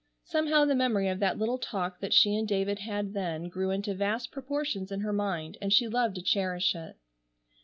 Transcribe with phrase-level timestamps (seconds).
[0.23, 3.93] Somehow the memory of that little talk that she and David had then grew into
[3.93, 6.97] vast proportions in her mind, and she loved to cherish it.